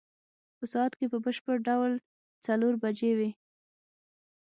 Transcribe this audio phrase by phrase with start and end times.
[0.57, 1.91] په ساعت کې په بشپړ ډول
[2.45, 3.29] څلور بجې وې.